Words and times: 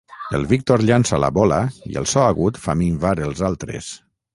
El 0.37 0.45
Víctor 0.53 0.83
llança 0.87 1.21
la 1.25 1.29
bola 1.37 1.61
i 1.93 2.01
el 2.03 2.11
so 2.15 2.25
agut 2.31 2.61
fa 2.67 2.79
minvar 2.85 3.17
els 3.31 3.49
altres. 3.53 3.97